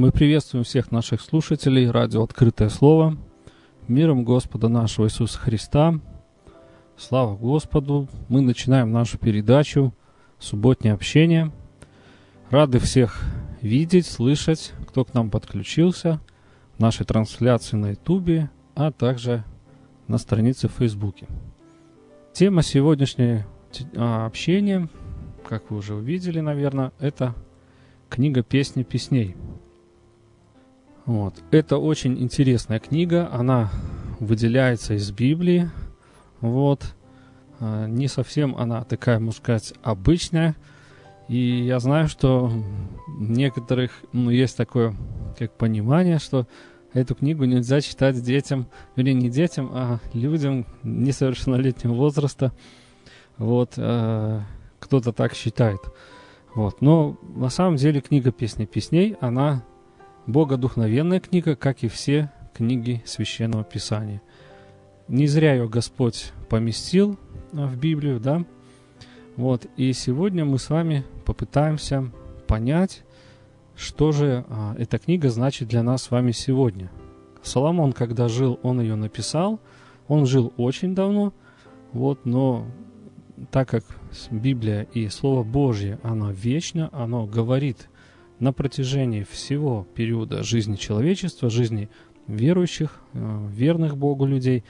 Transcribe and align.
Мы 0.00 0.12
приветствуем 0.12 0.64
всех 0.64 0.92
наших 0.92 1.20
слушателей 1.20 1.90
радио 1.90 2.22
«Открытое 2.22 2.70
слово». 2.70 3.18
Миром 3.86 4.24
Господа 4.24 4.68
нашего 4.68 5.04
Иисуса 5.04 5.38
Христа. 5.38 6.00
Слава 6.96 7.36
Господу! 7.36 8.08
Мы 8.30 8.40
начинаем 8.40 8.92
нашу 8.92 9.18
передачу 9.18 9.92
«Субботнее 10.38 10.94
общение». 10.94 11.52
Рады 12.48 12.78
всех 12.78 13.20
видеть, 13.60 14.06
слышать, 14.06 14.72
кто 14.88 15.04
к 15.04 15.12
нам 15.12 15.28
подключился 15.28 16.18
в 16.78 16.80
нашей 16.80 17.04
трансляции 17.04 17.76
на 17.76 17.90
Ютубе, 17.90 18.48
а 18.74 18.92
также 18.92 19.44
на 20.08 20.16
странице 20.16 20.68
в 20.68 20.72
Фейсбуке. 20.78 21.26
Тема 22.32 22.62
сегодняшнего 22.62 23.44
а, 23.96 24.24
общения, 24.24 24.88
как 25.46 25.70
вы 25.70 25.76
уже 25.76 25.94
увидели, 25.94 26.40
наверное, 26.40 26.92
это 27.00 27.34
книга 28.08 28.42
«Песни 28.42 28.82
песней». 28.82 29.36
Вот. 31.10 31.34
Это 31.50 31.78
очень 31.78 32.22
интересная 32.22 32.78
книга, 32.78 33.28
она 33.32 33.68
выделяется 34.20 34.94
из 34.94 35.10
Библии. 35.10 35.68
Вот. 36.40 36.94
А, 37.58 37.86
не 37.86 38.06
совсем 38.06 38.54
она 38.56 38.84
такая, 38.84 39.18
можно 39.18 39.36
сказать, 39.36 39.74
обычная. 39.82 40.54
И 41.26 41.64
я 41.64 41.80
знаю, 41.80 42.06
что 42.06 42.52
некоторых, 43.08 43.90
ну, 44.12 44.30
есть 44.30 44.56
такое, 44.56 44.94
как 45.36 45.56
понимание, 45.56 46.20
что 46.20 46.46
эту 46.92 47.16
книгу 47.16 47.44
нельзя 47.44 47.80
читать 47.80 48.22
детям, 48.22 48.68
или 48.94 49.10
не 49.10 49.30
детям, 49.30 49.68
а 49.72 49.98
людям 50.12 50.64
несовершеннолетнего 50.84 51.94
возраста. 51.94 52.52
Вот, 53.36 53.72
э, 53.78 54.42
кто-то 54.78 55.12
так 55.12 55.34
считает. 55.34 55.80
Вот, 56.54 56.80
но 56.80 57.18
на 57.34 57.48
самом 57.48 57.74
деле 57.74 58.00
книга 58.00 58.30
«Песни 58.30 58.64
песней», 58.64 59.16
она 59.20 59.64
богодухновенная 60.26 61.20
книга, 61.20 61.56
как 61.56 61.82
и 61.82 61.88
все 61.88 62.30
книги 62.54 63.02
Священного 63.04 63.64
Писания. 63.64 64.22
Не 65.08 65.26
зря 65.26 65.54
ее 65.54 65.68
Господь 65.68 66.32
поместил 66.48 67.18
а, 67.52 67.66
в 67.66 67.76
Библию, 67.76 68.20
да? 68.20 68.44
Вот, 69.36 69.66
и 69.76 69.92
сегодня 69.92 70.44
мы 70.44 70.58
с 70.58 70.70
вами 70.70 71.04
попытаемся 71.24 72.10
понять, 72.46 73.02
что 73.74 74.12
же 74.12 74.44
а, 74.48 74.74
эта 74.78 74.98
книга 74.98 75.30
значит 75.30 75.68
для 75.68 75.82
нас 75.82 76.02
с 76.02 76.10
вами 76.10 76.32
сегодня. 76.32 76.90
Соломон, 77.42 77.92
когда 77.92 78.28
жил, 78.28 78.60
он 78.62 78.80
ее 78.80 78.96
написал, 78.96 79.60
он 80.08 80.26
жил 80.26 80.52
очень 80.56 80.94
давно, 80.94 81.32
вот, 81.92 82.26
но 82.26 82.66
так 83.50 83.68
как 83.68 83.84
Библия 84.30 84.82
и 84.92 85.08
Слово 85.08 85.42
Божье, 85.42 85.98
оно 86.02 86.30
вечно, 86.30 86.90
оно 86.92 87.26
говорит 87.26 87.88
на 88.40 88.52
протяжении 88.52 89.22
всего 89.22 89.86
периода 89.94 90.42
жизни 90.42 90.76
человечества, 90.76 91.50
жизни 91.50 91.88
верующих, 92.26 93.00
э, 93.12 93.48
верных 93.50 93.96
Богу 93.96 94.26
людей, 94.26 94.64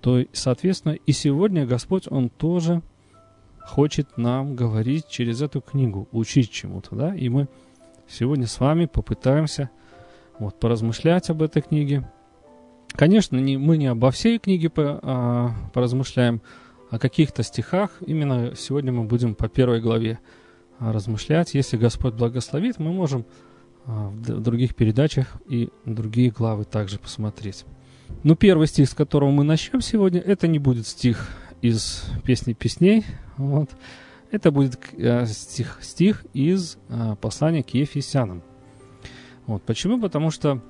то, 0.00 0.24
соответственно, 0.32 0.92
и 0.92 1.12
сегодня 1.12 1.66
Господь, 1.66 2.06
Он 2.10 2.30
тоже 2.30 2.82
хочет 3.60 4.16
нам 4.16 4.54
говорить 4.54 5.08
через 5.08 5.42
эту 5.42 5.60
книгу, 5.60 6.08
учить 6.12 6.50
чему-то, 6.50 6.94
да, 6.94 7.14
и 7.14 7.28
мы 7.28 7.48
сегодня 8.08 8.46
с 8.46 8.60
вами 8.60 8.86
попытаемся 8.86 9.70
вот, 10.38 10.58
поразмышлять 10.58 11.28
об 11.30 11.42
этой 11.42 11.62
книге. 11.62 12.08
Конечно, 12.92 13.36
не, 13.36 13.58
мы 13.58 13.76
не 13.76 13.88
обо 13.88 14.10
всей 14.10 14.38
книге 14.38 14.70
по, 14.70 15.00
а, 15.02 15.50
поразмышляем, 15.74 16.40
о 16.90 16.98
каких-то 16.98 17.42
стихах. 17.42 17.90
Именно 18.06 18.54
сегодня 18.56 18.92
мы 18.92 19.04
будем 19.04 19.34
по 19.34 19.48
первой 19.48 19.80
главе 19.80 20.18
размышлять. 20.78 21.54
Если 21.54 21.76
Господь 21.76 22.14
благословит, 22.14 22.78
мы 22.78 22.92
можем 22.92 23.24
а, 23.86 24.08
в 24.08 24.40
других 24.40 24.74
передачах 24.74 25.40
и 25.48 25.70
другие 25.84 26.30
главы 26.30 26.64
также 26.64 26.98
посмотреть. 26.98 27.64
Ну, 28.22 28.36
первый 28.36 28.66
стих, 28.66 28.88
с 28.88 28.94
которого 28.94 29.30
мы 29.30 29.44
начнем 29.44 29.80
сегодня, 29.80 30.20
это 30.20 30.48
не 30.48 30.58
будет 30.58 30.86
стих 30.86 31.28
из 31.60 32.04
песни 32.24 32.52
песней. 32.52 33.04
Вот. 33.36 33.70
Это 34.30 34.50
будет 34.50 34.78
а, 34.98 35.26
стих, 35.26 35.78
стих 35.82 36.24
из 36.32 36.78
послания 37.20 37.62
к 37.62 37.70
Ефесянам. 37.70 38.42
Вот. 39.46 39.62
Почему? 39.62 40.00
Потому 40.00 40.30
что 40.30 40.62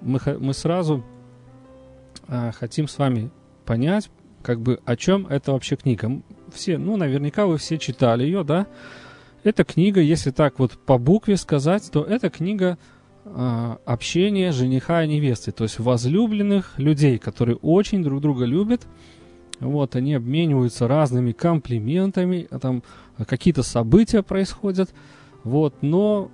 мы, 0.00 0.18
мы 0.38 0.54
сразу 0.54 1.04
хотим 2.26 2.88
с 2.88 2.96
вами 2.98 3.30
понять, 3.66 4.10
как 4.42 4.60
бы 4.60 4.80
о 4.84 4.96
чем 4.96 5.26
это 5.26 5.52
вообще 5.52 5.76
книга. 5.76 6.22
Все, 6.52 6.78
ну, 6.78 6.96
наверняка 6.96 7.46
вы 7.46 7.58
все 7.58 7.78
читали 7.78 8.24
ее, 8.24 8.44
да? 8.44 8.66
Эта 9.44 9.62
книга, 9.62 10.00
если 10.00 10.30
так 10.30 10.58
вот 10.58 10.72
по 10.72 10.96
букве 10.96 11.36
сказать, 11.36 11.90
то 11.92 12.02
это 12.02 12.30
книга 12.30 12.78
э, 13.26 13.76
общения 13.84 14.52
жениха 14.52 15.04
и 15.04 15.08
невесты, 15.08 15.52
то 15.52 15.64
есть 15.64 15.78
возлюбленных 15.78 16.78
людей, 16.78 17.18
которые 17.18 17.56
очень 17.56 18.02
друг 18.02 18.22
друга 18.22 18.46
любят. 18.46 18.86
Вот, 19.60 19.96
они 19.96 20.14
обмениваются 20.14 20.88
разными 20.88 21.32
комплиментами, 21.32 22.48
а 22.50 22.58
там 22.58 22.82
какие-то 23.28 23.62
события 23.62 24.22
происходят. 24.22 24.94
Вот, 25.44 25.82
но 25.82 26.30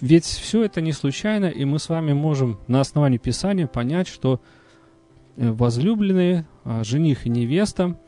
ведь 0.00 0.24
все 0.24 0.62
это 0.62 0.80
не 0.80 0.92
случайно, 0.92 1.46
и 1.46 1.64
мы 1.64 1.80
с 1.80 1.88
вами 1.88 2.12
можем 2.12 2.60
на 2.68 2.80
основании 2.80 3.18
Писания 3.18 3.66
понять, 3.66 4.06
что 4.06 4.40
э, 5.36 5.50
возлюбленные, 5.50 6.46
а, 6.62 6.84
жених 6.84 7.26
и 7.26 7.28
невеста, 7.28 7.98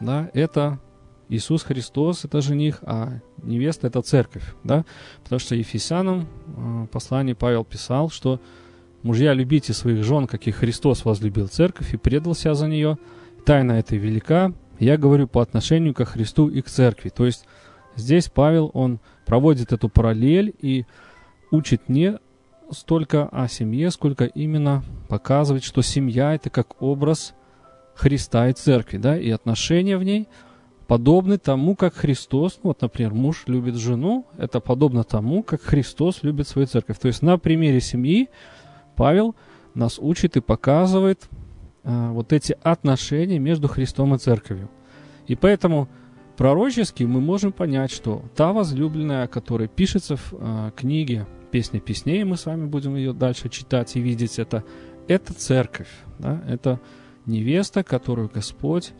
да, 0.00 0.28
это 0.34 0.80
Иисус 1.28 1.62
Христос– 1.62 2.24
это 2.26 2.40
жених, 2.40 2.80
а 2.82 3.20
невеста– 3.44 3.86
это 3.88 4.02
церковь, 4.02 4.44
да? 4.64 4.84
Потому 5.22 5.38
что 5.38 5.54
Ефесянам 5.54 6.26
в 6.46 6.86
послании 6.86 7.32
Павел 7.34 7.64
писал, 7.64 8.10
что 8.10 8.40
«Мужья, 9.02 9.34
любите 9.34 9.74
своих 9.74 10.02
жен, 10.02 10.26
как 10.26 10.46
и 10.46 10.50
Христос 10.50 11.04
возлюбил 11.04 11.48
церковь 11.48 11.92
и 11.92 11.98
предал 11.98 12.34
себя 12.34 12.54
за 12.54 12.68
нее. 12.68 12.96
Тайна 13.44 13.72
этой 13.72 13.98
велика, 13.98 14.52
я 14.78 14.96
говорю 14.96 15.28
по 15.28 15.42
отношению 15.42 15.92
ко 15.92 16.04
Христу 16.04 16.48
и 16.48 16.62
к 16.62 16.70
церкви». 16.70 17.10
То 17.10 17.26
есть 17.26 17.44
здесь 17.96 18.30
Павел, 18.30 18.70
он 18.72 19.00
проводит 19.26 19.72
эту 19.72 19.88
параллель 19.88 20.54
и 20.58 20.86
учит 21.50 21.88
не 21.88 22.18
столько 22.70 23.28
о 23.28 23.46
семье, 23.46 23.90
сколько 23.90 24.24
именно 24.24 24.82
показывает, 25.08 25.64
что 25.64 25.82
семья– 25.82 26.34
это 26.36 26.48
как 26.48 26.80
образ 26.82 27.34
Христа 27.94 28.48
и 28.48 28.54
церкви, 28.54 28.96
да, 28.96 29.18
и 29.18 29.30
отношения 29.30 29.98
в 29.98 30.02
ней– 30.02 30.28
подобны 30.86 31.38
тому, 31.38 31.76
как 31.76 31.94
Христос, 31.94 32.60
ну, 32.62 32.70
вот, 32.70 32.82
например, 32.82 33.14
муж 33.14 33.44
любит 33.46 33.76
жену, 33.76 34.26
это 34.36 34.60
подобно 34.60 35.04
тому, 35.04 35.42
как 35.42 35.62
Христос 35.62 36.22
любит 36.22 36.48
свою 36.48 36.66
церковь. 36.66 36.98
То 36.98 37.08
есть 37.08 37.22
на 37.22 37.38
примере 37.38 37.80
семьи 37.80 38.28
Павел 38.96 39.34
нас 39.74 39.98
учит 39.98 40.36
и 40.36 40.40
показывает 40.40 41.28
а, 41.82 42.10
вот 42.12 42.32
эти 42.32 42.56
отношения 42.62 43.38
между 43.38 43.68
Христом 43.68 44.14
и 44.14 44.18
церковью. 44.18 44.70
И 45.26 45.36
поэтому 45.36 45.88
пророчески 46.36 47.04
мы 47.04 47.20
можем 47.20 47.52
понять, 47.52 47.90
что 47.90 48.22
та 48.36 48.52
возлюбленная, 48.52 49.24
о 49.24 49.28
которой 49.28 49.68
пишется 49.68 50.16
в 50.16 50.32
а, 50.32 50.70
книге 50.72 51.26
«Песня 51.50 51.80
песней», 51.80 52.24
мы 52.24 52.36
с 52.36 52.46
вами 52.46 52.66
будем 52.66 52.94
ее 52.96 53.12
дальше 53.12 53.48
читать 53.48 53.96
и 53.96 54.00
видеть 54.00 54.38
это, 54.38 54.64
это 55.08 55.32
церковь, 55.32 55.90
да? 56.18 56.42
это 56.46 56.80
невеста, 57.26 57.82
которую 57.84 58.30
Господь 58.32 58.92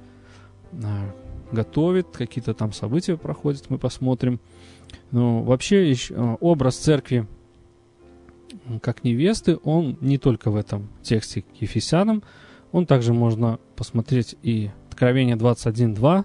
а, 0.83 1.15
готовит, 1.55 2.09
какие-то 2.09 2.55
там 2.55 2.73
события 2.73 3.17
проходят, 3.17 3.71
мы 3.71 3.79
посмотрим. 3.79 4.41
Но 5.11 5.43
вообще 5.43 5.93
э, 5.93 6.37
образ 6.41 6.77
церкви 6.77 7.27
как 8.83 9.05
невесты, 9.05 9.59
он 9.65 9.97
не 10.01 10.19
только 10.19 10.51
в 10.51 10.57
этом 10.57 10.89
тексте 11.03 11.43
к 11.43 11.61
Ефесянам, 11.61 12.23
он 12.73 12.87
также 12.87 13.13
можно 13.13 13.59
посмотреть 13.77 14.37
и 14.43 14.71
Откровение 14.95 15.35
21.2, 15.35 16.25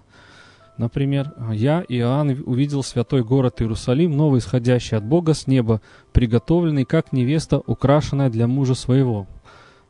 Например, 0.77 1.33
«Я, 1.51 1.83
Иоанн, 1.89 2.41
увидел 2.45 2.83
святой 2.83 3.21
город 3.21 3.61
Иерусалим, 3.61 4.15
новый 4.15 4.39
исходящий 4.39 4.95
от 4.95 5.03
Бога 5.03 5.33
с 5.33 5.45
неба, 5.45 5.81
приготовленный 6.13 6.85
как 6.85 7.11
невеста, 7.11 7.61
украшенная 7.65 8.29
для 8.29 8.47
мужа 8.47 8.75
своего». 8.75 9.27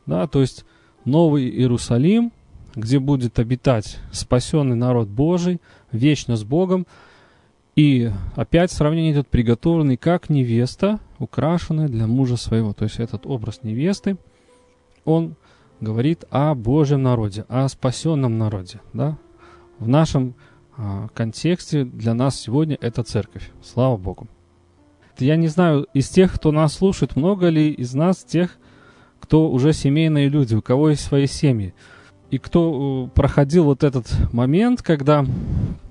Да, 0.06 0.26
то 0.26 0.40
есть 0.40 0.64
новый 1.04 1.48
Иерусалим, 1.48 2.32
где 2.74 2.98
будет 2.98 3.38
обитать 3.38 3.98
спасенный 4.12 4.76
народ 4.76 5.08
Божий, 5.08 5.60
вечно 5.92 6.36
с 6.36 6.44
Богом. 6.44 6.86
И 7.76 8.10
опять 8.36 8.72
сравнение 8.72 9.12
идет 9.12 9.28
приготовленный 9.28 9.96
как 9.96 10.28
невеста, 10.28 11.00
украшенная 11.18 11.88
для 11.88 12.06
мужа 12.06 12.36
своего. 12.36 12.72
То 12.72 12.84
есть 12.84 12.98
этот 12.98 13.26
образ 13.26 13.60
невесты, 13.62 14.16
он 15.04 15.36
говорит 15.80 16.24
о 16.30 16.54
Божьем 16.54 17.02
народе, 17.02 17.44
о 17.48 17.68
спасенном 17.68 18.38
народе. 18.38 18.80
Да? 18.92 19.16
В 19.78 19.88
нашем 19.88 20.34
а, 20.76 21.08
контексте 21.14 21.84
для 21.84 22.14
нас 22.14 22.38
сегодня 22.38 22.76
это 22.80 23.02
церковь. 23.02 23.50
Слава 23.62 23.96
Богу. 23.96 24.28
Я 25.18 25.36
не 25.36 25.48
знаю, 25.48 25.86
из 25.92 26.08
тех, 26.08 26.32
кто 26.32 26.50
нас 26.52 26.74
слушает, 26.74 27.16
много 27.16 27.48
ли 27.48 27.70
из 27.70 27.94
нас 27.94 28.24
тех, 28.24 28.56
кто 29.20 29.50
уже 29.50 29.72
семейные 29.72 30.28
люди, 30.28 30.54
у 30.54 30.62
кого 30.62 30.90
есть 30.90 31.04
свои 31.04 31.26
семьи. 31.26 31.74
И 32.30 32.38
кто 32.38 33.08
э, 33.08 33.14
проходил 33.14 33.64
вот 33.64 33.82
этот 33.82 34.08
момент, 34.32 34.82
когда 34.82 35.24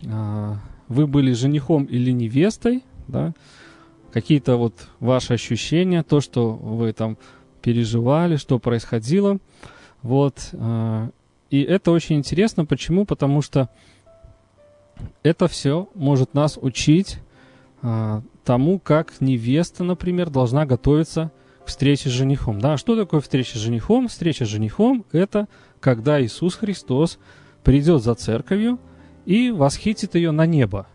а, 0.08 0.58
вы 0.88 1.06
были 1.06 1.34
женихом 1.34 1.84
или 1.84 2.12
невестой, 2.12 2.84
да, 3.08 3.34
какие-то 4.14 4.56
вот 4.56 4.74
ваши 5.00 5.34
ощущения, 5.34 6.02
то, 6.04 6.22
что 6.22 6.54
вы 6.54 6.94
там 6.94 7.18
переживали, 7.62 8.38
что 8.38 8.58
происходило. 8.58 9.38
Вот. 10.02 10.50
Э, 10.54 11.10
и 11.50 11.62
это 11.62 11.92
очень 11.92 12.18
интересно. 12.18 12.66
Почему? 12.66 13.06
Потому 13.06 13.42
что 13.42 13.70
это 15.24 15.48
все 15.48 15.90
может 15.96 16.34
нас 16.34 16.58
учить 16.62 17.20
а, 17.82 18.22
тому, 18.44 18.80
как 18.80 19.22
невеста, 19.22 19.84
например, 19.84 20.30
должна 20.30 20.66
готовиться 20.66 21.32
к 21.64 21.68
встрече 21.68 22.10
с 22.10 22.12
женихом. 22.12 22.60
Да, 22.60 22.78
что 22.78 22.96
такое 22.96 23.22
встреча 23.22 23.58
с 23.58 23.62
женихом? 23.62 24.08
Встреча 24.08 24.46
с 24.46 24.50
женихом– 24.50 25.06
это 25.12 25.48
когда 25.80 26.22
Иисус 26.22 26.56
Христос 26.56 27.20
придет 27.64 28.04
за 28.04 28.16
церковью 28.16 28.80
и 29.26 29.52
восхитит 29.52 30.16
ее 30.16 30.32
на 30.32 30.46
небо, 30.46 30.88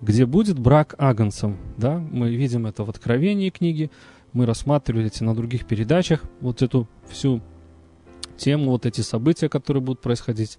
где 0.00 0.26
будет 0.26 0.58
брак 0.58 0.94
агнцем. 0.98 1.56
Да? 1.76 1.98
Мы 1.98 2.34
видим 2.34 2.66
это 2.66 2.84
в 2.84 2.90
Откровении 2.90 3.50
книги, 3.50 3.90
мы 4.32 4.46
рассматривали 4.46 5.06
эти 5.06 5.22
на 5.22 5.34
других 5.34 5.66
передачах, 5.66 6.22
вот 6.40 6.62
эту 6.62 6.86
всю 7.08 7.40
тему, 8.36 8.70
вот 8.70 8.86
эти 8.86 9.00
события, 9.00 9.48
которые 9.48 9.82
будут 9.82 10.00
происходить. 10.00 10.58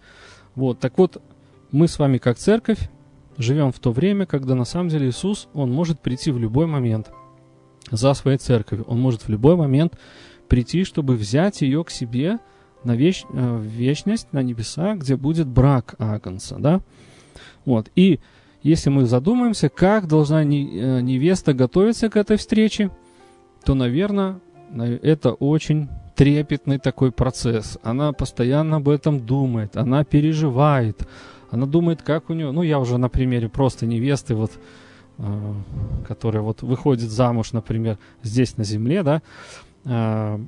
Вот, 0.55 0.79
так 0.79 0.97
вот, 0.97 1.21
мы 1.71 1.87
с 1.87 1.99
вами 1.99 2.17
как 2.17 2.37
церковь 2.37 2.89
живем 3.37 3.71
в 3.71 3.79
то 3.79 3.91
время, 3.91 4.25
когда 4.25 4.55
на 4.55 4.65
самом 4.65 4.89
деле 4.89 5.09
Иисус, 5.09 5.47
Он 5.53 5.71
может 5.71 6.01
прийти 6.01 6.31
в 6.31 6.39
любой 6.39 6.65
момент 6.65 7.11
за 7.89 8.13
своей 8.13 8.37
церковью. 8.37 8.85
Он 8.87 8.99
может 8.99 9.21
в 9.21 9.29
любой 9.29 9.55
момент 9.55 9.97
прийти, 10.47 10.83
чтобы 10.83 11.15
взять 11.15 11.61
ее 11.61 11.83
к 11.83 11.89
себе 11.89 12.39
на 12.83 12.95
веч, 12.95 13.25
э, 13.31 13.57
в 13.57 13.63
вечность, 13.63 14.27
на 14.31 14.41
небеса, 14.41 14.95
где 14.95 15.15
будет 15.15 15.47
брак 15.47 15.95
Агнца, 15.97 16.57
да? 16.57 16.81
Вот. 17.65 17.89
И 17.95 18.19
если 18.63 18.89
мы 18.89 19.05
задумаемся, 19.05 19.69
как 19.69 20.07
должна 20.07 20.41
э, 20.41 20.45
невеста 20.45 21.53
готовиться 21.53 22.09
к 22.09 22.17
этой 22.17 22.37
встрече, 22.37 22.91
то, 23.63 23.73
наверное, 23.73 24.39
это 25.01 25.31
очень 25.31 25.89
трепетный 26.15 26.79
такой 26.79 27.11
процесс. 27.11 27.77
Она 27.81 28.11
постоянно 28.11 28.77
об 28.77 28.89
этом 28.89 29.25
думает, 29.25 29.77
она 29.77 30.03
переживает, 30.03 31.07
она 31.49 31.65
думает, 31.65 32.01
как 32.01 32.29
у 32.29 32.33
нее, 32.33 32.51
ну 32.51 32.61
я 32.61 32.79
уже 32.79 32.97
на 32.97 33.09
примере 33.09 33.47
просто 33.47 33.85
невесты, 33.85 34.35
вот, 34.35 34.51
э, 35.17 35.53
которая 36.07 36.43
вот 36.43 36.61
выходит 36.61 37.09
замуж, 37.09 37.53
например, 37.53 37.97
здесь 38.21 38.57
на 38.57 38.65
земле, 38.65 39.03
да, 39.03 39.21
э, 39.85 40.39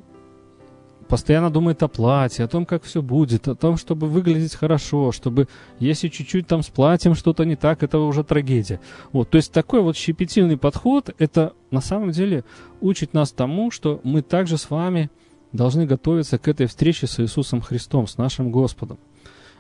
постоянно 1.12 1.52
думает 1.52 1.84
о 1.84 1.90
платье, 1.90 2.46
о 2.46 2.48
том, 2.48 2.66
как 2.66 2.84
все 2.84 3.02
будет, 3.02 3.50
о 3.50 3.54
том, 3.54 3.76
чтобы 3.76 4.08
выглядеть 4.08 4.56
хорошо, 4.56 5.12
чтобы, 5.12 5.50
если 5.78 6.08
чуть-чуть 6.08 6.48
там 6.48 6.64
с 6.64 6.70
платьем 6.70 7.16
что-то 7.16 7.44
не 7.44 7.58
так, 7.58 7.84
это 7.84 8.00
уже 8.00 8.24
трагедия. 8.24 8.80
Вот, 9.12 9.30
то 9.30 9.36
есть 9.36 9.52
такой 9.52 9.82
вот 9.82 9.98
щепетильный 9.98 10.56
подход, 10.56 11.14
это 11.20 11.52
на 11.70 11.82
самом 11.82 12.12
деле 12.12 12.46
учит 12.80 13.14
нас 13.14 13.34
тому, 13.34 13.72
что 13.72 14.00
мы 14.06 14.22
также 14.22 14.58
с 14.58 14.70
вами 14.70 15.10
должны 15.52 15.86
готовиться 15.86 16.38
к 16.38 16.48
этой 16.48 16.68
встрече 16.68 17.08
с 17.08 17.20
Иисусом 17.20 17.60
Христом, 17.60 18.08
с 18.08 18.18
нашим 18.18 18.50
Господом. 18.50 18.98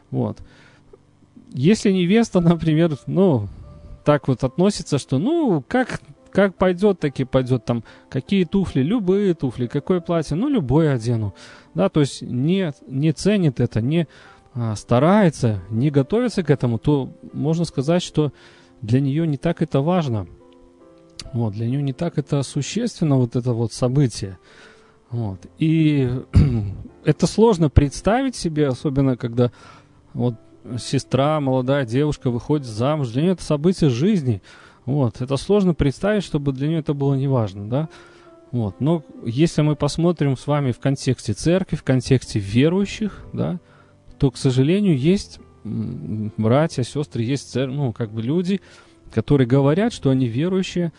Вот. 0.10 0.38
Если 1.52 1.92
невеста, 1.92 2.40
например, 2.40 2.98
ну, 3.08 3.50
так 4.06 4.30
вот 4.30 4.46
относится, 4.46 4.98
что, 4.98 5.18
ну, 5.18 5.62
как 5.68 6.00
как 6.32 6.56
пойдет, 6.56 7.00
так 7.00 7.20
и 7.20 7.24
пойдет. 7.24 7.66
Там 7.66 7.84
какие 8.10 8.46
туфли, 8.46 8.82
любые 8.82 9.34
туфли, 9.34 9.68
какое 9.68 10.00
платье, 10.00 10.36
ну 10.36 10.50
любое 10.50 10.94
одену. 10.94 11.34
Да, 11.74 11.90
то 11.90 12.00
есть 12.00 12.22
не, 12.22 12.74
не 12.88 13.12
ценит 13.12 13.60
это, 13.60 13.82
не 13.82 14.08
а, 14.54 14.76
старается, 14.76 15.62
не 15.70 15.90
готовится 15.90 16.44
к 16.44 16.50
этому, 16.50 16.78
то 16.78 17.14
можно 17.34 17.66
сказать, 17.66 18.02
что 18.02 18.34
для 18.82 19.00
нее 19.00 19.28
не 19.28 19.38
так 19.38 19.62
это 19.62 19.82
важно. 19.82 20.28
Вот, 21.34 21.54
для 21.54 21.68
нее 21.68 21.82
не 21.82 21.94
так 21.94 22.18
это 22.18 22.42
существенно, 22.44 23.16
вот 23.18 23.36
это 23.36 23.54
вот 23.54 23.72
событие. 23.72 24.38
Вот. 25.10 25.40
И 25.60 26.10
это 27.06 27.28
сложно 27.28 27.70
представить 27.70 28.36
себе, 28.36 28.68
особенно 28.68 29.18
когда 29.18 29.52
вот 30.14 30.36
сестра, 30.78 31.40
молодая 31.40 31.86
девушка 31.86 32.30
выходит 32.30 32.66
замуж. 32.66 33.10
Для 33.10 33.24
нее 33.24 33.32
это 33.34 33.44
событие 33.44 33.90
жизни. 33.90 34.42
Вот, 34.86 35.22
это 35.22 35.38
сложно 35.38 35.74
представить, 35.74 36.24
чтобы 36.24 36.54
для 36.54 36.68
нее 36.68 36.80
это 36.80 36.94
было 36.94 37.14
неважно, 37.16 37.70
да. 37.70 37.90
Вот, 38.52 38.82
но 38.82 39.04
если 39.26 39.62
мы 39.62 39.76
посмотрим 39.76 40.36
с 40.36 40.46
вами 40.46 40.72
в 40.72 40.80
контексте 40.80 41.34
церкви, 41.34 41.76
в 41.76 41.84
контексте 41.84 42.40
верующих, 42.40 43.26
да, 43.32 43.60
то, 44.18 44.30
к 44.30 44.38
сожалению, 44.38 44.98
есть 44.98 45.40
братья, 45.64 46.84
сестры, 46.84 47.24
есть 47.24 47.56
ну, 47.56 47.94
как 47.94 48.12
бы 48.12 48.22
люди, 48.22 48.60
которые 49.14 49.48
говорят, 49.48 49.94
что 49.94 50.10
они 50.10 50.28
верующие, 50.28 50.92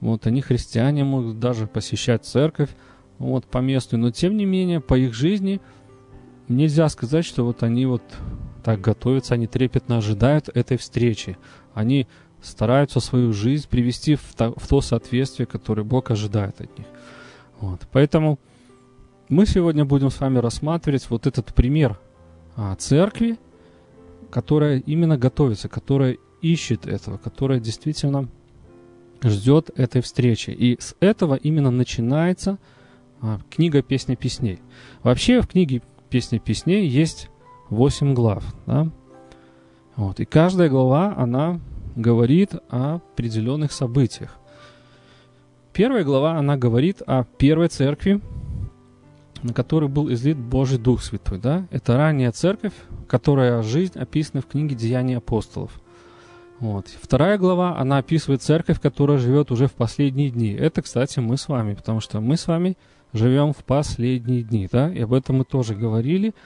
вот, 0.00 0.26
они 0.26 0.40
христиане, 0.40 1.04
могут 1.04 1.40
даже 1.40 1.66
посещать 1.66 2.24
церковь, 2.24 2.70
вот, 3.18 3.44
по 3.46 3.58
месту, 3.58 3.98
но 3.98 4.10
тем 4.10 4.36
не 4.36 4.44
менее, 4.44 4.80
по 4.80 4.96
их 4.96 5.12
жизни 5.12 5.60
нельзя 6.48 6.88
сказать, 6.88 7.24
что 7.24 7.44
вот 7.44 7.62
они 7.62 7.86
вот 7.86 8.02
так 8.62 8.80
готовятся, 8.80 9.34
они 9.34 9.46
трепетно 9.46 9.98
ожидают 9.98 10.48
этой 10.52 10.76
встречи. 10.76 11.36
Они 11.74 12.06
стараются 12.42 13.00
свою 13.00 13.32
жизнь 13.32 13.68
привести 13.68 14.14
в 14.14 14.34
то, 14.36 14.54
в 14.56 14.66
то 14.68 14.80
соответствие, 14.80 15.46
которое 15.46 15.82
Бог 15.82 16.10
ожидает 16.10 16.60
от 16.60 16.78
них. 16.78 16.86
Вот. 17.60 17.80
Поэтому 17.92 18.38
мы 19.28 19.46
сегодня 19.46 19.84
будем 19.84 20.10
с 20.10 20.20
вами 20.20 20.38
рассматривать 20.38 21.08
вот 21.10 21.26
этот 21.26 21.54
пример 21.54 21.98
а, 22.56 22.74
церкви, 22.76 23.38
которая 24.30 24.78
именно 24.78 25.16
готовится, 25.16 25.68
которая 25.68 26.18
ищет 26.42 26.86
этого, 26.86 27.18
которая 27.18 27.60
действительно 27.60 28.28
ждет 29.22 29.70
этой 29.76 30.00
встречи. 30.00 30.50
И 30.50 30.80
с 30.80 30.96
этого 31.00 31.34
именно 31.34 31.70
начинается 31.70 32.58
а, 33.20 33.40
книга 33.50 33.82
«Песня 33.82 34.16
песней». 34.16 34.60
Вообще 35.02 35.42
в 35.42 35.48
книге 35.48 35.82
«Песня 36.08 36.38
песней» 36.38 36.86
есть 36.86 37.28
8 37.68 38.14
глав. 38.14 38.44
Да? 38.66 38.88
Вот. 39.96 40.18
И 40.18 40.24
каждая 40.24 40.68
глава, 40.68 41.14
она 41.16 41.60
говорит 42.00 42.54
о 42.68 42.96
определенных 42.96 43.72
событиях. 43.72 44.36
Первая 45.72 46.04
глава, 46.04 46.36
она 46.36 46.56
говорит 46.56 47.02
о 47.06 47.24
первой 47.24 47.68
церкви, 47.68 48.20
на 49.42 49.54
которой 49.54 49.88
был 49.88 50.12
излит 50.12 50.36
Божий 50.36 50.78
Дух 50.78 51.02
Святой. 51.02 51.38
Да? 51.38 51.66
Это 51.70 51.96
ранняя 51.96 52.32
церковь, 52.32 52.72
которая 53.08 53.62
жизнь 53.62 53.98
описана 53.98 54.42
в 54.42 54.46
книге 54.46 54.74
«Деяния 54.74 55.18
апостолов». 55.18 55.80
Вот. 56.58 56.88
Вторая 57.00 57.38
глава, 57.38 57.78
она 57.78 57.98
описывает 57.98 58.42
церковь, 58.42 58.80
которая 58.80 59.16
живет 59.16 59.50
уже 59.50 59.66
в 59.66 59.72
последние 59.72 60.30
дни. 60.30 60.52
Это, 60.52 60.82
кстати, 60.82 61.18
мы 61.18 61.38
с 61.38 61.48
вами, 61.48 61.72
потому 61.74 62.00
что 62.00 62.20
мы 62.20 62.36
с 62.36 62.46
вами 62.46 62.76
живем 63.14 63.54
в 63.54 63.64
последние 63.64 64.42
дни, 64.42 64.68
да, 64.70 64.92
и 64.92 65.00
об 65.00 65.14
этом 65.14 65.38
мы 65.38 65.44
тоже 65.44 65.74
говорили– 65.74 66.34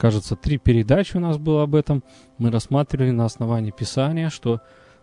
кажется, 0.00 0.34
три 0.34 0.56
передачи 0.56 1.18
у 1.18 1.20
нас 1.20 1.36
было 1.36 1.62
об 1.62 1.74
этом. 1.74 2.02
Мы 2.38 2.50
рассматривали 2.50 3.10
на 3.10 3.26
основании 3.26 3.70
Писания, 3.70 4.30
что 4.30 4.60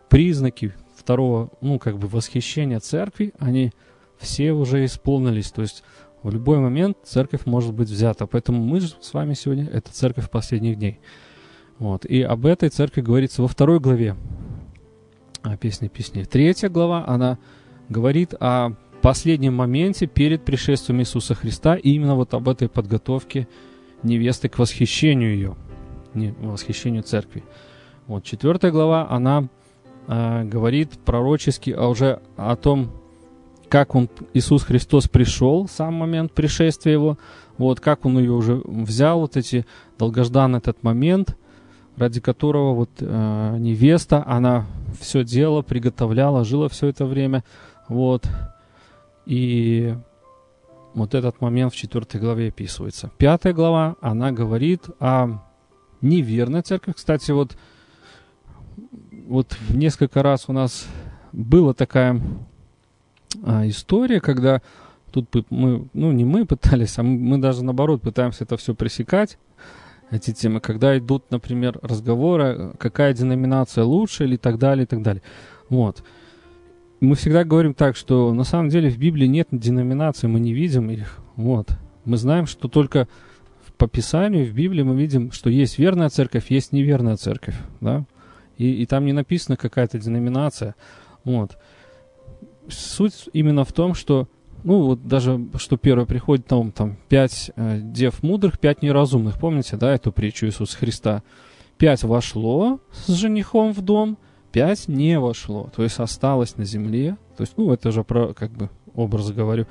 признаки 0.09 0.73
второго, 0.95 1.51
ну, 1.61 1.77
как 1.77 1.99
бы 1.99 2.07
восхищения 2.07 2.79
церкви, 2.79 3.31
они 3.37 3.71
все 4.17 4.53
уже 4.53 4.83
исполнились. 4.85 5.51
То 5.51 5.61
есть 5.61 5.83
в 6.23 6.31
любой 6.31 6.57
момент 6.57 6.97
церковь 7.03 7.45
может 7.45 7.75
быть 7.75 7.89
взята. 7.89 8.25
Поэтому 8.25 8.63
мы 8.63 8.81
с 8.81 9.13
вами 9.13 9.35
сегодня, 9.35 9.67
это 9.67 9.93
церковь 9.93 10.31
последних 10.31 10.79
дней. 10.79 10.99
Вот. 11.77 12.03
И 12.05 12.23
об 12.23 12.47
этой 12.47 12.69
церкви 12.69 13.01
говорится 13.01 13.43
во 13.43 13.47
второй 13.47 13.79
главе 13.79 14.15
о 15.43 15.55
песне 15.57 15.89
песни. 15.89 16.23
Третья 16.23 16.69
глава, 16.69 17.05
она 17.07 17.37
говорит 17.87 18.33
о 18.39 18.71
последнем 19.03 19.53
моменте 19.53 20.07
перед 20.07 20.43
пришествием 20.43 21.01
Иисуса 21.01 21.35
Христа, 21.35 21.75
и 21.75 21.91
именно 21.91 22.15
вот 22.15 22.33
об 22.33 22.49
этой 22.49 22.67
подготовке 22.67 23.47
невесты 24.03 24.49
к 24.49 24.59
восхищению 24.59 25.33
ее, 25.33 25.55
не, 26.13 26.33
восхищению 26.41 27.03
церкви. 27.03 27.43
Вот 28.07 28.23
четвертая 28.23 28.71
глава, 28.71 29.07
она 29.09 29.47
э, 30.07 30.43
говорит 30.43 30.91
пророчески 31.05 31.71
а 31.71 31.87
уже 31.87 32.21
о 32.35 32.55
том, 32.55 32.91
как 33.69 33.95
он, 33.95 34.09
Иисус 34.33 34.63
Христос 34.63 35.07
пришел, 35.07 35.67
сам 35.67 35.95
момент 35.95 36.31
пришествия 36.31 36.93
его, 36.93 37.17
вот 37.57 37.79
как 37.79 38.05
он 38.05 38.17
ее 38.17 38.31
уже 38.31 38.61
взял, 38.63 39.19
вот 39.19 39.35
эти 39.35 39.65
долгожданный 39.97 40.59
этот 40.59 40.83
момент, 40.83 41.35
ради 41.97 42.21
которого 42.21 42.73
вот 42.73 42.91
э, 42.99 43.55
невеста, 43.59 44.23
она 44.25 44.65
все 44.99 45.23
дело 45.23 45.63
приготовляла, 45.63 46.45
жила 46.45 46.69
все 46.69 46.87
это 46.87 47.05
время, 47.05 47.43
вот, 47.89 48.29
и 49.25 49.95
вот 50.97 51.13
этот 51.13 51.41
момент 51.41 51.73
в 51.73 51.75
четвертой 51.75 52.19
главе 52.19 52.49
описывается. 52.49 53.11
Пятая 53.17 53.53
глава, 53.53 53.95
она 54.01 54.31
говорит 54.31 54.85
о 54.99 55.43
неверной 56.01 56.61
церкви. 56.61 56.93
Кстати, 56.93 57.31
вот, 57.31 57.57
вот 59.27 59.57
несколько 59.69 60.23
раз 60.23 60.45
у 60.47 60.53
нас 60.53 60.87
была 61.31 61.73
такая 61.73 62.21
а, 63.43 63.67
история, 63.67 64.19
когда 64.19 64.61
тут 65.11 65.49
мы, 65.49 65.87
ну 65.93 66.11
не 66.11 66.25
мы 66.25 66.45
пытались, 66.45 66.97
а 66.97 67.03
мы, 67.03 67.17
мы 67.17 67.37
даже 67.37 67.63
наоборот 67.63 68.01
пытаемся 68.01 68.43
это 68.43 68.57
все 68.57 68.75
пресекать, 68.75 69.37
эти 70.09 70.31
темы, 70.31 70.61
когда 70.61 70.97
идут, 70.97 71.29
например, 71.31 71.79
разговоры, 71.81 72.73
какая 72.79 73.13
деноминация 73.13 73.83
лучше 73.83 74.23
или 74.23 74.37
так 74.37 74.57
далее, 74.57 74.83
и 74.83 74.87
так 74.87 75.01
далее. 75.01 75.21
Вот. 75.69 76.03
Мы 76.99 77.15
всегда 77.15 77.43
говорим 77.43 77.73
так, 77.73 77.95
что 77.95 78.33
на 78.33 78.43
самом 78.43 78.69
деле 78.69 78.89
в 78.89 78.97
Библии 78.97 79.27
нет 79.27 79.47
деноминаций, 79.51 80.27
мы 80.29 80.39
не 80.39 80.53
видим 80.53 80.89
их. 80.89 81.19
Вот. 81.35 81.69
Мы 82.05 82.17
знаем, 82.17 82.47
что 82.47 82.67
только 82.67 83.07
по 83.77 83.87
Писанию 83.87 84.45
в 84.45 84.53
Библии 84.53 84.81
мы 84.81 84.95
видим, 84.95 85.31
что 85.31 85.49
есть 85.49 85.77
верная 85.77 86.09
церковь, 86.09 86.49
есть 86.49 86.71
неверная 86.71 87.15
церковь. 87.15 87.55
Да? 87.79 88.05
И, 88.57 88.71
и 88.81 88.85
там 88.85 89.05
не 89.05 89.13
написана 89.13 89.57
какая-то 89.57 89.99
деноминация. 89.99 90.75
Вот. 91.23 91.57
Суть 92.69 93.29
именно 93.33 93.63
в 93.63 93.71
том, 93.71 93.93
что 93.93 94.27
ну, 94.63 94.81
вот 94.81 95.07
даже, 95.07 95.47
что 95.57 95.77
первое 95.77 96.05
приходит, 96.05 96.47
там, 96.47 96.71
там, 96.71 96.97
пять 97.07 97.51
э, 97.55 97.79
дев 97.79 98.23
мудрых, 98.23 98.59
пять 98.59 98.81
неразумных. 98.81 99.39
Помните, 99.39 99.77
да, 99.77 99.93
эту 99.93 100.11
притчу 100.11 100.47
Иисуса 100.47 100.77
Христа? 100.77 101.23
Пять 101.77 102.03
вошло 102.03 102.79
с 102.91 103.13
женихом 103.13 103.71
в 103.71 103.81
дом, 103.81 104.17
пять 104.51 104.87
не 104.87 105.19
вошло, 105.19 105.69
то 105.75 105.83
есть 105.83 105.99
осталось 105.99 106.57
на 106.57 106.65
земле. 106.65 107.17
То 107.35 107.41
есть, 107.41 107.53
ну, 107.57 107.71
это 107.71 107.91
же 107.91 108.03
про, 108.03 108.33
как 108.33 108.51
бы, 108.51 108.69
образ 108.95 109.31
говорю, 109.31 109.67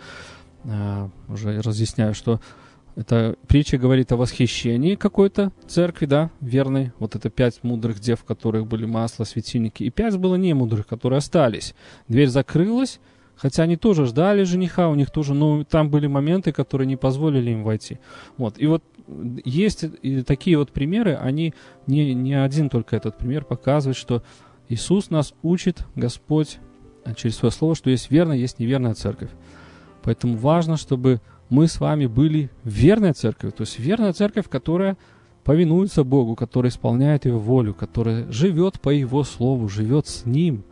э, 0.65 1.09
уже 1.29 1.61
разъясняю, 1.61 2.15
что 2.15 2.41
эта 2.95 3.37
притча 3.47 3.77
говорит 3.77 4.13
о 4.13 4.17
восхищении 4.17 4.95
какой-то 4.95 5.53
церкви, 5.67 6.07
да, 6.07 6.31
верной. 6.41 6.93
Вот 6.99 7.15
это 7.15 7.29
пять 7.29 7.63
мудрых 7.63 8.01
дев, 8.01 8.21
в 8.21 8.25
которых 8.25 8.67
были 8.67 8.87
масло, 8.87 9.25
светильники. 9.25 9.83
И 9.83 9.91
пять 9.91 10.17
было 10.17 10.37
не 10.37 10.55
мудрых, 10.55 10.87
которые 10.87 11.19
остались. 11.19 11.75
Дверь 12.09 12.29
закрылась, 12.29 13.01
Хотя 13.37 13.65
они 13.65 13.77
тоже 13.77 14.07
ждали 14.07 14.45
жениха, 14.45 14.89
у 14.89 14.95
них 14.95 15.11
тоже, 15.11 15.35
но 15.35 15.63
там 15.65 15.91
были 15.91 16.07
моменты, 16.07 16.53
которые 16.53 16.87
не 16.87 16.97
позволили 16.97 17.51
им 17.51 17.65
войти. 17.65 17.99
Вот. 18.39 18.55
И 18.59 18.67
вот 18.67 18.83
есть 19.45 19.85
и 20.03 20.23
такие 20.23 20.59
вот 20.59 20.73
примеры, 20.73 21.15
они 21.15 21.55
не, 21.87 22.15
не 22.15 22.35
один 22.35 22.69
только 22.69 22.97
этот 22.97 23.19
пример 23.19 23.45
показывает, 23.45 23.97
что 23.97 24.23
Иисус 24.69 25.11
нас 25.11 25.35
учит, 25.43 25.85
Господь, 25.95 26.59
а, 27.05 27.15
через 27.15 27.37
свое 27.37 27.53
слово, 27.53 27.75
что 27.75 27.91
есть 27.91 28.11
верная, 28.11 28.37
есть 28.37 28.59
неверная 28.59 28.95
церковь. 28.95 29.31
Поэтому 30.03 30.37
важно, 30.37 30.77
чтобы 30.77 31.21
мы 31.49 31.69
с 31.69 31.81
вами 31.81 32.07
были 32.07 32.51
верной 32.65 33.13
церковью, 33.13 33.53
то 33.53 33.63
есть 33.63 33.79
верная 33.79 34.13
церковь, 34.13 34.49
которая 34.49 34.97
повинуется 35.45 36.03
Богу, 36.03 36.35
которая 36.35 36.71
исполняет 36.71 37.25
Его 37.25 37.39
волю, 37.39 37.75
которая 37.75 38.31
живет 38.33 38.81
по 38.81 38.91
Его 38.91 39.23
слову, 39.23 39.69
живет 39.69 40.09
с 40.09 40.27
Ним. 40.27 40.65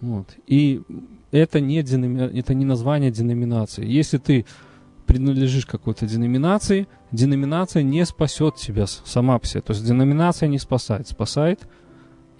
Вот. 0.00 0.28
И 0.46 0.82
это 1.30 1.60
не, 1.60 1.82
деноми... 1.82 2.38
это 2.38 2.54
не 2.54 2.64
название 2.64 3.10
деноминации. 3.10 3.86
Если 3.86 4.18
ты 4.18 4.46
принадлежишь 5.06 5.66
какой-то 5.66 6.06
деноминации, 6.06 6.88
деноминация 7.12 7.82
не 7.82 8.04
спасет 8.04 8.56
тебя 8.56 8.86
сама 8.86 9.38
по 9.38 9.46
себе. 9.46 9.62
То 9.62 9.72
есть 9.72 9.86
деноминация 9.86 10.48
не 10.48 10.58
спасает. 10.58 11.08
Спасает 11.08 11.60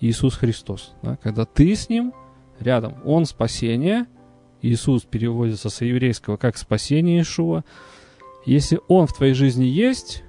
Иисус 0.01 0.35
Христос. 0.35 0.95
Да? 1.03 1.17
Когда 1.23 1.45
ты 1.45 1.75
с 1.75 1.89
Ним 1.89 2.13
рядом, 2.61 2.97
Он 3.05 3.25
спасение, 3.27 4.07
Иисус 4.63 5.03
переводится 5.03 5.71
с 5.71 5.81
еврейского 5.81 6.37
как 6.37 6.57
спасение 6.57 7.19
Иешуа. 7.19 7.65
Если 8.45 8.81
Он 8.89 9.07
в 9.07 9.15
твоей 9.15 9.35
жизни 9.35 9.65
есть, 9.65 10.23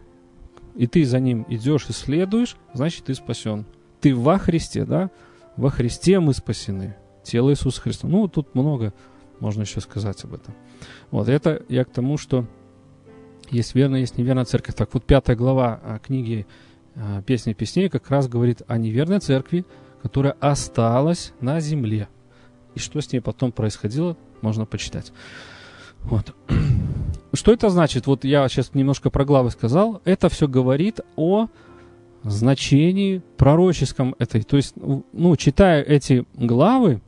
и 0.76 0.88
ты 0.88 1.06
за 1.06 1.20
Ним 1.20 1.46
идешь 1.50 1.88
и 1.90 1.94
следуешь, 1.94 2.56
значит 2.74 3.06
ты 3.06 3.16
спасен. 3.16 3.66
Ты 4.02 4.16
во 4.16 4.38
Христе, 4.38 4.86
да? 4.86 5.10
Во 5.58 5.70
Христе 5.70 6.20
мы 6.20 6.34
спасены 6.34 6.96
тело 7.24 7.50
Иисуса 7.52 7.82
Христа. 7.82 8.08
Ну, 8.08 8.28
тут 8.28 8.56
много 8.56 8.94
можно 9.40 9.62
еще 9.62 9.82
сказать 9.82 10.24
об 10.24 10.34
этом. 10.34 10.54
Вот, 11.12 11.28
это 11.28 11.64
я 11.70 11.84
к 11.84 11.92
тому, 11.92 12.18
что 12.18 12.46
есть 13.52 13.76
верная, 13.76 14.02
есть 14.02 14.18
неверная 14.18 14.46
церковь. 14.46 14.76
Так 14.76 14.94
вот, 14.94 15.04
пятая 15.04 15.36
глава 15.36 15.80
а, 15.84 16.00
книги 16.00 16.46
а, 16.96 17.22
«Песни 17.22 17.54
песней» 17.54 17.90
как 17.90 18.10
раз 18.10 18.28
говорит 18.28 18.62
о 18.68 18.78
неверной 18.78 19.20
церкви, 19.20 19.66
которая 20.02 20.36
осталась 20.40 21.34
на 21.42 21.60
земле. 21.60 22.08
И 22.76 22.80
что 22.80 23.02
с 23.02 23.12
ней 23.12 23.20
потом 23.20 23.52
происходило, 23.52 24.16
можно 24.42 24.66
почитать. 24.66 25.12
Вот. 26.02 26.34
Что 27.34 27.52
это 27.52 27.70
значит? 27.70 28.08
Вот 28.08 28.24
я 28.24 28.48
сейчас 28.48 28.74
немножко 28.74 29.10
про 29.10 29.26
главы 29.26 29.52
сказал. 29.52 30.02
Это 30.06 30.30
все 30.30 30.48
говорит 30.48 31.02
о 31.16 31.48
значении 32.24 33.22
пророческом 33.38 34.16
этой. 34.20 34.44
То 34.44 34.58
есть, 34.58 34.74
ну, 34.76 35.36
читая 35.36 35.84
эти 35.84 36.26
главы, 36.34 37.02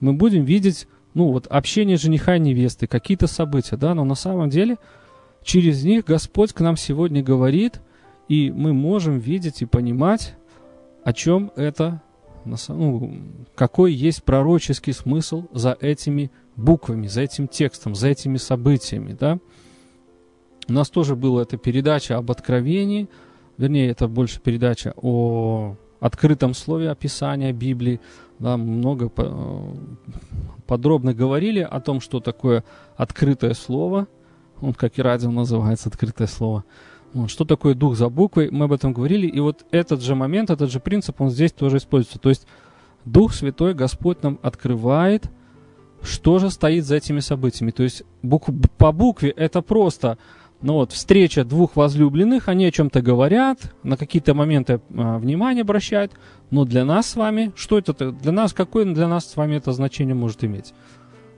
мы 0.00 0.12
будем 0.14 0.44
видеть, 0.44 0.88
ну, 1.14 1.30
вот 1.30 1.46
общение 1.46 1.96
жениха 1.96 2.36
и 2.36 2.40
невесты, 2.40 2.86
какие-то 2.86 3.26
события, 3.26 3.76
да, 3.76 3.94
но 3.94 4.04
на 4.04 4.14
самом 4.14 4.50
деле 4.50 4.78
через 5.44 5.84
них 5.84 6.04
Господь 6.04 6.52
к 6.52 6.60
нам 6.60 6.76
сегодня 6.76 7.22
говорит, 7.22 7.80
и 8.28 8.50
мы 8.50 8.72
можем 8.72 9.18
видеть 9.18 9.62
и 9.62 9.66
понимать, 9.66 10.34
о 11.04 11.12
чем 11.12 11.50
это, 11.56 12.02
ну, 12.44 13.14
какой 13.54 13.92
есть 13.92 14.22
пророческий 14.22 14.92
смысл 14.92 15.44
за 15.52 15.76
этими 15.80 16.30
буквами, 16.56 17.06
за 17.06 17.22
этим 17.22 17.48
текстом, 17.48 17.94
за 17.94 18.08
этими 18.08 18.36
событиями, 18.36 19.16
да. 19.18 19.38
У 20.68 20.72
нас 20.72 20.90
тоже 20.90 21.16
была 21.16 21.42
эта 21.42 21.56
передача 21.56 22.16
об 22.16 22.30
откровении, 22.30 23.08
вернее, 23.58 23.90
это 23.90 24.06
больше 24.06 24.40
передача 24.40 24.94
о 24.96 25.76
открытом 26.00 26.54
слове 26.54 26.90
описания 26.90 27.52
Библии, 27.52 28.00
да, 28.38 28.56
много 28.56 29.10
подробно 30.66 31.14
говорили 31.14 31.60
о 31.60 31.80
том, 31.80 32.00
что 32.00 32.20
такое 32.20 32.64
открытое 32.96 33.54
слово, 33.54 34.08
вот 34.60 34.76
как 34.76 34.98
и 34.98 35.02
радио 35.02 35.30
называется 35.30 35.88
открытое 35.88 36.26
слово, 36.28 36.64
что 37.26 37.44
такое 37.44 37.74
дух 37.74 37.96
за 37.96 38.08
буквой, 38.08 38.50
мы 38.50 38.64
об 38.64 38.72
этом 38.72 38.92
говорили, 38.92 39.26
и 39.26 39.40
вот 39.40 39.64
этот 39.70 40.02
же 40.02 40.14
момент, 40.14 40.50
этот 40.50 40.70
же 40.70 40.80
принцип, 40.80 41.20
он 41.20 41.30
здесь 41.30 41.52
тоже 41.52 41.78
используется. 41.78 42.18
То 42.18 42.28
есть 42.28 42.46
Дух 43.04 43.34
Святой, 43.34 43.74
Господь 43.74 44.22
нам 44.22 44.38
открывает, 44.42 45.30
что 46.02 46.38
же 46.38 46.50
стоит 46.50 46.84
за 46.84 46.96
этими 46.96 47.20
событиями. 47.20 47.70
То 47.70 47.82
есть 47.82 48.02
букв, 48.22 48.50
по 48.78 48.92
букве 48.92 49.30
это 49.30 49.62
просто 49.62 50.18
ну 50.62 50.74
вот, 50.74 50.92
встреча 50.92 51.44
двух 51.44 51.76
возлюбленных, 51.76 52.48
они 52.48 52.66
о 52.66 52.70
чем-то 52.70 53.02
говорят, 53.02 53.74
на 53.82 53.96
какие-то 53.96 54.32
моменты 54.32 54.80
а, 54.96 55.18
внимание 55.18 55.62
обращают, 55.62 56.12
но 56.50 56.64
для 56.64 56.84
нас 56.84 57.08
с 57.08 57.16
вами, 57.16 57.52
что 57.56 57.78
это, 57.78 58.12
для 58.12 58.32
нас, 58.32 58.52
какое 58.52 58.84
для 58.84 59.08
нас 59.08 59.28
с 59.28 59.36
вами 59.36 59.56
это 59.56 59.72
значение 59.72 60.14
может 60.14 60.44
иметь? 60.44 60.72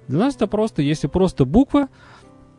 Для 0.08 0.18
нас 0.18 0.36
это 0.36 0.46
просто, 0.46 0.82
если 0.82 1.06
просто 1.06 1.46
буква, 1.46 1.88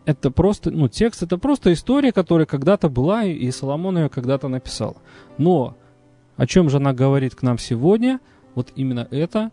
это 0.05 0.31
просто, 0.31 0.71
ну, 0.71 0.88
текст, 0.88 1.24
это 1.24 1.38
просто 1.38 1.74
история, 1.74 2.12
которая 2.12 2.45
когда-то 2.45 2.89
была, 2.89 3.24
и 3.25 3.50
Соломон 3.51 3.97
ее 3.97 4.09
когда-то 4.09 4.47
написал. 4.47 4.97
Но 5.38 5.75
о 6.38 6.45
чем 6.47 6.69
же 6.69 6.77
она 6.77 6.93
говорит 6.93 7.35
к 7.35 7.41
нам 7.41 7.57
сегодня? 7.57 8.19
Вот 8.53 8.71
именно 8.75 9.07
это 9.12 9.51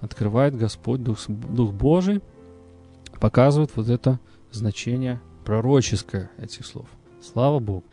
открывает 0.00 0.56
Господь, 0.56 1.02
Дух, 1.02 1.18
Дух 1.28 1.72
Божий, 1.72 2.22
показывает 3.20 3.70
вот 3.74 3.88
это 3.88 4.20
значение 4.52 5.20
пророческое 5.44 6.30
этих 6.38 6.64
слов. 6.64 6.86
Слава 7.20 7.58
Богу. 7.58 7.84